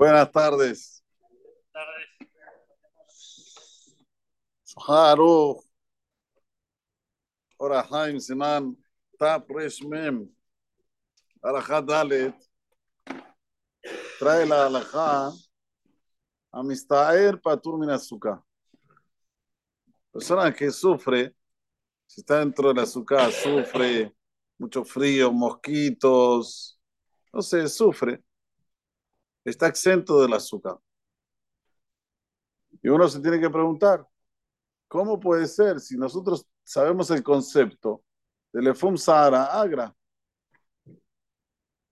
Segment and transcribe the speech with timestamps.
[0.00, 1.04] Buenas tardes.
[4.88, 5.62] Haru.
[7.58, 8.74] Ahora Haim Siman.
[9.18, 9.46] Tap
[9.86, 10.26] Mem.
[11.86, 12.34] Dalet.
[14.18, 15.32] Trae la alajá.
[16.50, 18.42] Amistaer Patur Min Azúcar.
[20.10, 21.36] Persona que sufre,
[22.06, 24.16] si está dentro del azúcar, sufre
[24.56, 26.80] mucho frío, mosquitos,
[27.34, 28.24] no sé, sufre
[29.50, 30.78] está exento del azúcar.
[32.82, 34.06] Y uno se tiene que preguntar,
[34.88, 38.02] ¿cómo puede ser si nosotros sabemos el concepto
[38.52, 39.94] del Efum Sahara Agra?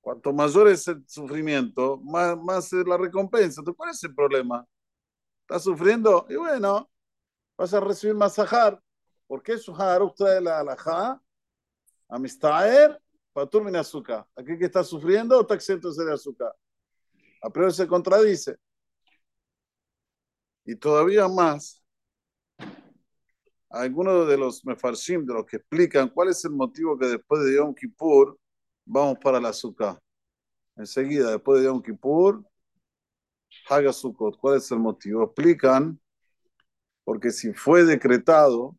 [0.00, 3.62] Cuanto mayor es el sufrimiento, más, más es la recompensa.
[3.76, 4.66] ¿Cuál es el problema?
[5.42, 6.26] ¿Estás sufriendo?
[6.28, 6.90] Y bueno,
[7.56, 8.82] vas a recibir más sahar.
[9.28, 9.72] ¿Por qué su
[10.16, 11.22] trae la alajá?
[12.08, 13.00] Amistaer,
[13.32, 14.26] patur min azúcar.
[14.34, 16.52] Aquí que está sufriendo está exento de azúcar.
[17.42, 18.56] A priori se contradice.
[20.64, 21.82] Y todavía más,
[23.68, 27.56] algunos de los mefarshim, de los que explican cuál es el motivo que después de
[27.56, 28.38] Yom Kippur
[28.84, 30.00] vamos para la azúcar.
[30.76, 32.44] Enseguida, después de Yom Kippur,
[33.68, 34.38] Haga Sukkot.
[34.38, 35.24] ¿Cuál es el motivo?
[35.24, 36.00] Explican,
[37.04, 38.76] porque si fue decretado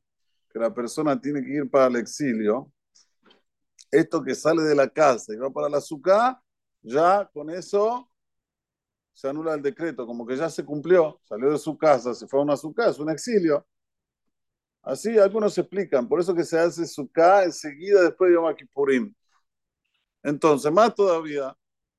[0.52, 2.72] que la persona tiene que ir para el exilio,
[3.92, 6.40] esto que sale de la casa y va para la azúcar,
[6.82, 8.10] ya con eso
[9.14, 12.40] se anula el decreto, como que ya se cumplió, salió de su casa, se fue
[12.40, 13.66] a una su casa, un exilio.
[14.82, 19.14] Así algunos explican, por eso que se hace su casa enseguida después de Yom.
[20.24, 21.56] Entonces, más todavía,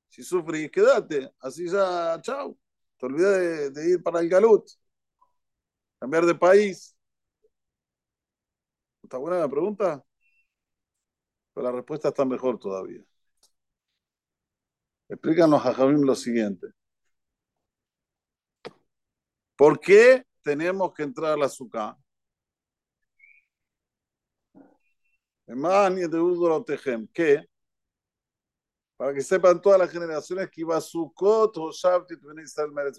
[0.09, 2.57] si sufrís, quédate, así ya, chao,
[2.97, 4.67] te olvides de, ir para el Galut,
[5.99, 6.95] cambiar de país.
[9.03, 10.03] ¿Está buena la pregunta?
[11.53, 13.01] Pero la respuesta está mejor todavía.
[15.09, 16.67] Explícanos a Javim lo siguiente.
[19.55, 21.95] ¿Por qué tenemos que entrar al azúcar?
[27.13, 27.45] ¿Qué?
[28.97, 32.11] Para que sepan todas las generaciones que iba a Sukkot o Shabbat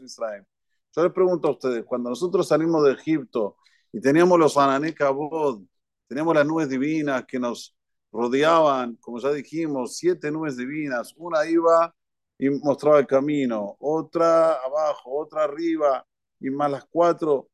[0.05, 0.47] Israel.
[0.95, 3.57] Yo les pregunto a ustedes, cuando nosotros salimos de Egipto
[3.93, 5.63] y teníamos los Ananekabod,
[6.07, 7.77] teníamos las nubes divinas que nos
[8.13, 11.95] rodeaban, como ya dijimos, siete nubes divinas, una iba
[12.39, 16.07] y mostraba el camino, otra abajo, otra arriba,
[16.41, 17.49] y más las cuatro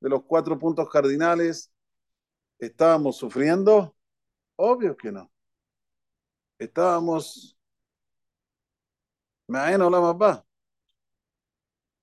[0.00, 1.70] de los cuatro puntos cardinales,
[2.58, 3.94] ¿estábamos sufriendo?
[4.56, 5.30] Obvio que no.
[6.58, 7.56] Estábamos.
[9.46, 10.44] Me la mapa.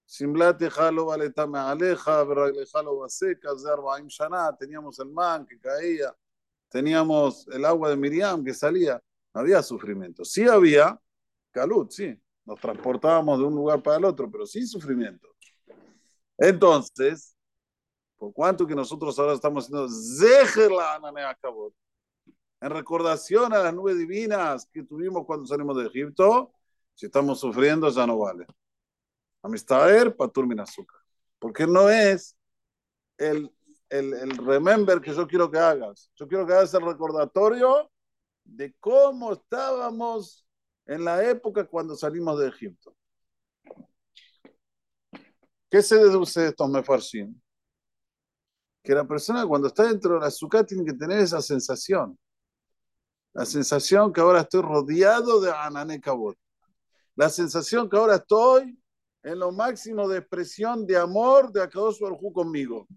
[0.06, 2.26] Simblate jalo valeta me aleja,
[2.72, 6.16] jalo vaseca, zarbaim shana, teníamos el man que caía,
[6.70, 10.24] teníamos el agua de Miriam que salía, no había sufrimiento.
[10.24, 10.98] Sí había
[11.52, 15.28] calud, sí, nos transportábamos de un lugar para el otro, pero sin sufrimiento.
[16.38, 17.36] Entonces,
[18.18, 19.88] por cuanto que nosotros ahora estamos haciendo
[22.60, 26.52] en recordación a las nubes divinas que tuvimos cuando salimos de Egipto,
[26.96, 28.48] si estamos sufriendo ya no vale.
[29.44, 31.00] Amistader, patur azúcar.
[31.38, 32.36] Porque no es
[33.18, 33.52] el,
[33.90, 36.12] el, el remember que yo quiero que hagas.
[36.16, 37.92] Yo quiero que hagas el recordatorio
[38.44, 40.48] de cómo estábamos
[40.88, 42.97] en la época cuando salimos de Egipto.
[45.70, 47.40] ¿Qué se deduce de estos mefarshim?
[48.84, 52.18] Que la persona cuando está dentro de la azúcar tiene que tener esa sensación.
[53.34, 56.38] La sensación que ahora estoy rodeado de Ananekabot.
[57.16, 58.80] La sensación que ahora estoy
[59.24, 62.88] en lo máximo de expresión de amor de Akadosh Baruj conmigo.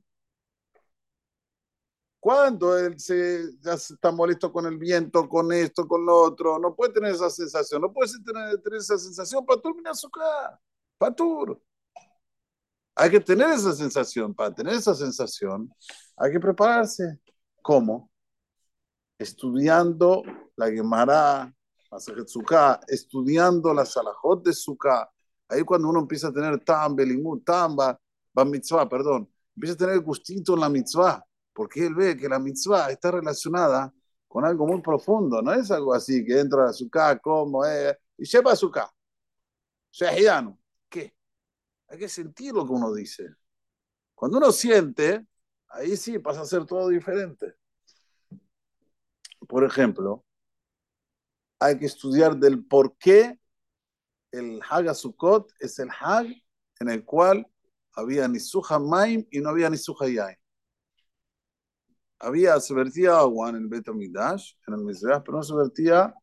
[2.20, 6.74] Cuando él se, ya está molesto con el viento, con esto, con lo otro, no
[6.76, 9.44] puede tener esa sensación, no puede tener, esa sensación.
[9.44, 10.60] Patur, mira azúcar.
[10.98, 11.60] Patur.
[13.00, 14.34] Hay que tener esa sensación.
[14.34, 15.72] Para tener esa sensación,
[16.18, 17.18] hay que prepararse.
[17.62, 18.10] ¿Cómo?
[19.18, 20.22] Estudiando
[20.54, 21.50] la Gemara,
[21.90, 25.10] la estudiando la Salahot de Sukkah.
[25.48, 27.98] Ahí cuando uno empieza a tener tam, belimut, tam, ba,
[28.44, 31.24] mitzvah, perdón, empieza a tener gustito en la mitzvah,
[31.54, 33.90] porque él ve que la mitzvah está relacionada
[34.28, 38.26] con algo muy profundo, no es algo así que entra a Sukkah, como, eh, y
[38.26, 38.90] lleva a Sukkah.
[39.90, 40.60] Shehianu.
[41.90, 43.34] Hay que sentir lo que uno dice.
[44.14, 45.26] Cuando uno siente,
[45.68, 47.56] ahí sí pasa a ser todo diferente.
[49.48, 50.24] Por ejemplo,
[51.58, 53.38] hay que estudiar del por qué
[54.30, 56.26] el Hag Sukkot es el Hag
[56.78, 57.46] en el cual
[57.92, 60.36] había ni suja maim y no había ni suja yain.
[62.20, 66.14] Había, se vertía agua en el Betamidash, en el Mizrah, pero no se vertía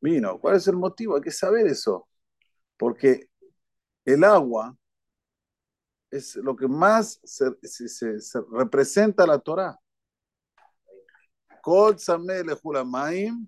[0.00, 0.38] vino.
[0.38, 1.16] ¿Cuál es el motivo?
[1.16, 2.08] Hay que saber eso.
[2.76, 3.30] Porque
[4.06, 4.76] el agua
[6.10, 9.78] es lo que más se, se, se, se representa la Torah.
[11.60, 11.96] Kol
[12.86, 13.46] Maim,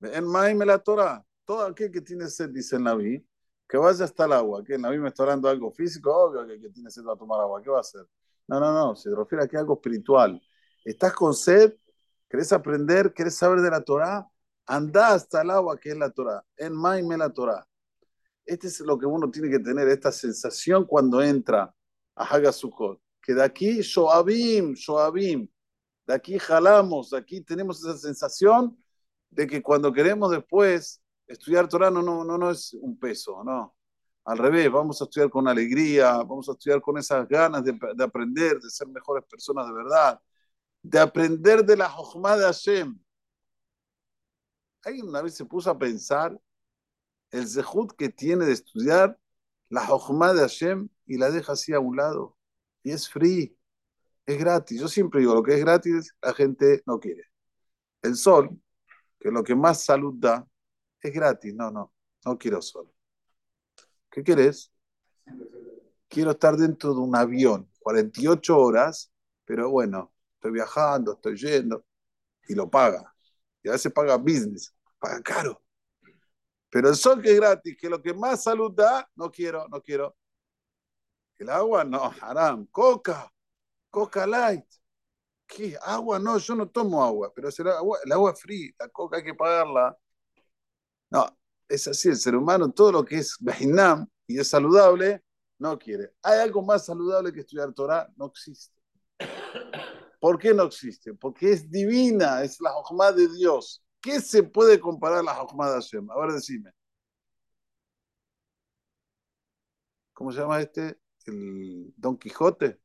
[0.00, 1.22] en Maim la Torah.
[1.44, 3.24] Todo aquel que tiene sed, dice el Naví,
[3.68, 4.64] que vaya hasta el agua.
[4.64, 7.12] Que el Naví me está hablando algo físico, obvio que el que tiene sed va
[7.12, 7.62] a tomar agua.
[7.62, 8.06] ¿Qué va a hacer?
[8.48, 10.40] No, no, no, se refiere a algo espiritual.
[10.84, 11.74] Estás con sed,
[12.28, 14.26] querés aprender, querés saber de la Torah,
[14.66, 16.42] anda hasta el agua que es la Torah.
[16.56, 17.66] En Maim la Torah.
[18.46, 21.74] Este es lo que uno tiene que tener, esta sensación cuando entra
[22.14, 23.00] a Hagasukot.
[23.20, 25.48] Que de aquí, Shoabim, Shoabim,
[26.06, 28.78] de aquí jalamos, de aquí tenemos esa sensación
[29.30, 33.74] de que cuando queremos después estudiar Torah no, no, no, no es un peso, no.
[34.24, 38.04] Al revés, vamos a estudiar con alegría, vamos a estudiar con esas ganas de, de
[38.04, 40.20] aprender, de ser mejores personas de verdad,
[40.82, 42.96] de aprender de la Jochma de Hashem.
[44.84, 46.38] Alguien una vez se puso a pensar
[47.30, 49.18] el zehut que tiene de estudiar
[49.68, 52.36] la Jochma de Hashem y la deja así a un lado.
[52.82, 53.56] Y es free,
[54.24, 54.80] es gratis.
[54.80, 57.24] Yo siempre digo, lo que es gratis, la gente no quiere.
[58.02, 58.50] El sol,
[59.18, 60.46] que es lo que más salud da,
[61.00, 61.54] es gratis.
[61.54, 61.92] No, no,
[62.24, 62.90] no quiero sol.
[64.10, 64.72] ¿Qué quieres?
[66.08, 69.12] Quiero estar dentro de un avión, 48 horas,
[69.44, 71.84] pero bueno, estoy viajando, estoy yendo,
[72.48, 73.14] y lo paga.
[73.62, 75.65] Y a veces paga business, paga caro.
[76.76, 79.80] Pero el sol que es gratis, que lo que más salud da, no quiero, no
[79.80, 80.14] quiero.
[81.38, 82.66] El agua, no, haram.
[82.66, 83.32] Coca,
[83.88, 84.66] Coca Light.
[85.46, 85.78] ¿Qué?
[85.80, 89.32] Agua, no, yo no tomo agua, pero el agua, agua fría, la coca hay que
[89.32, 89.96] pagarla.
[91.08, 91.26] No,
[91.66, 95.24] es así, el ser humano, todo lo que es Behinam y es saludable,
[95.58, 96.12] no quiere.
[96.22, 98.06] ¿Hay algo más saludable que estudiar Torah?
[98.16, 98.78] No existe.
[100.20, 101.14] ¿Por qué no existe?
[101.14, 103.82] Porque es divina, es la Jochma de Dios.
[104.06, 106.08] ¿Qué se puede comparar la Jochma de Hashem?
[106.08, 106.72] A decime.
[110.12, 111.00] ¿Cómo se llama este?
[111.24, 112.80] El Don Quijote.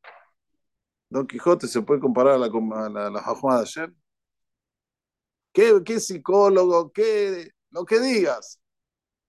[1.11, 3.95] Don Quijote se puede comparar a la, a la, Hashem.
[5.53, 6.91] ¿Qué, ¿Qué psicólogo?
[6.91, 8.59] ¿Qué lo que digas.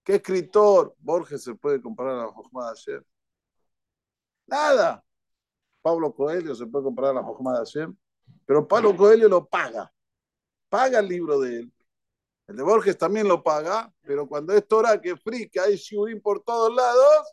[0.02, 3.04] ¿Qué escritor Borges se puede comparar a la Jochma de Hashem?
[4.46, 5.04] Nada.
[5.82, 7.94] Pablo Coelho se puede comparar a la Jochma de Hashem,
[8.46, 9.92] pero Pablo Coelho lo paga.
[10.70, 11.72] Paga el libro de él.
[12.46, 15.14] El de Borges también lo paga, pero cuando es Torah que
[15.50, 17.32] que hay shiurim por todos lados,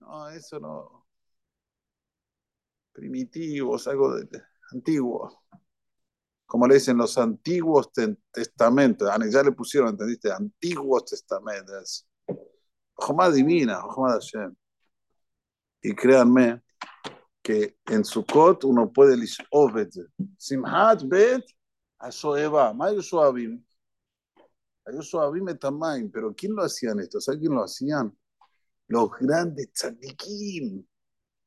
[0.00, 1.06] no, eso no.
[2.92, 4.42] Primitivos, algo de,
[4.72, 5.42] antiguo
[6.52, 7.90] como le dicen los antiguos
[8.30, 10.30] testamentos, ya le pusieron, ¿entendiste?
[10.30, 12.06] Antiguos testamentos.
[12.92, 14.54] Jomá divina, Jomá Hashem.
[15.80, 16.60] Y créanme
[17.40, 19.94] que en Sukkot uno puede lishovet.
[20.36, 21.42] Simhat bet
[21.98, 22.74] asoeva.
[22.74, 23.64] Mayo suavim.
[24.84, 27.20] Pero ¿quién lo hacían esto?
[27.20, 28.16] ¿Sabes quién lo hacían?
[28.88, 30.84] Los grandes tzadikim.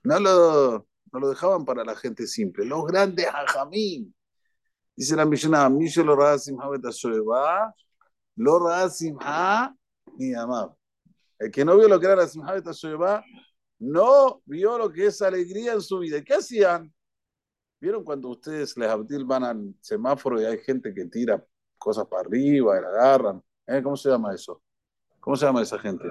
[0.03, 2.65] No lo, no lo dejaban para la gente simple.
[2.65, 4.13] Los grandes hajamim.
[4.95, 6.15] Dice la Mishnah, Misho lo
[8.37, 8.59] lo
[10.17, 10.75] ni amab.
[11.39, 13.23] El que no vio lo que era la simha betashoeva,
[13.79, 16.23] no vio lo que es alegría en su vida.
[16.23, 16.93] ¿Qué hacían?
[17.79, 21.45] ¿Vieron cuando ustedes les abdil van al semáforo y hay gente que tira
[21.85, 23.43] cosas para arriba la agarran?
[23.67, 23.81] ¿Eh?
[23.83, 24.59] ¿Cómo se llama eso?
[25.19, 26.03] ¿Cómo se llama esa gente?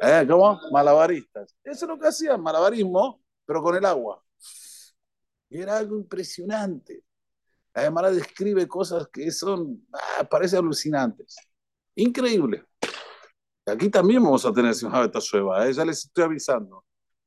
[0.00, 0.26] ¿Eh?
[0.26, 0.58] ¿Cómo?
[0.72, 1.54] Malabaristas.
[1.62, 4.24] Eso es lo que hacían, malabarismo, pero con el agua.
[5.50, 7.04] Y era algo impresionante.
[7.74, 11.36] Gemara describe cosas que son, ah, parece alucinantes.
[11.94, 12.64] Increíble.
[13.66, 15.74] Aquí también vamos a tener Simha Betashueva, ¿eh?
[15.74, 16.84] ya les estoy avisando.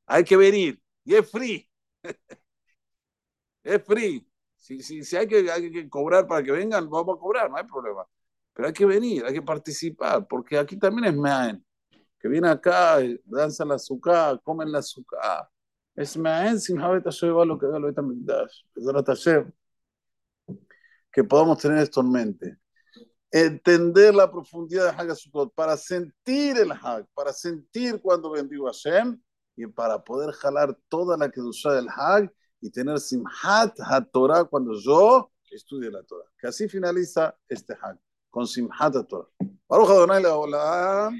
[0.07, 0.81] Hay que venir.
[1.05, 1.69] Y es free.
[3.63, 4.27] es free.
[4.63, 7.58] Si, si, si hay, que, hay, que, cobrar para que vengan, vamos a cobrar, no
[7.58, 8.08] hay problema.
[8.53, 11.65] Pero hay que venir, hay que participar, porque aquí también es Meaen.
[12.17, 15.50] Que viene acá, danza la azúcar, comen la azúcar.
[15.93, 17.93] Es Meaen sin Betashueva lo que da lo
[21.12, 22.58] que podamos tener esto en mente.
[23.32, 29.22] Entender la profundidad de Hagasukot para sentir el Hag, para sentir cuando bendigo a Hashem
[29.58, 32.32] y para poder jalar toda la que usa del Hag
[32.63, 36.25] y tener Simhat HaTorah cuando yo estudie la Torah.
[36.39, 39.27] Que así finaliza este Hag, con Simhat HaTorah.
[39.67, 41.20] Baruch Adonai Leolam.